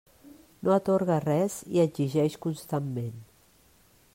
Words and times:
No 0.67 0.71
atorga 0.75 1.17
res 1.25 1.57
i 1.75 1.83
exigeix 1.83 2.39
constantment. 2.47 3.21